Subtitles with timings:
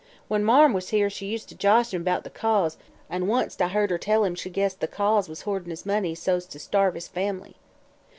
[0.27, 2.75] When Marm was here she used to josh him about the 'Cause,'
[3.07, 6.15] an' once I heard her tell him she guessed the Cause was hoardin' his money
[6.15, 7.55] so's to starve his family.